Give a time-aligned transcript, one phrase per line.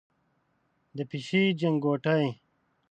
[0.95, 2.25] د پیشۍ چنګوټی،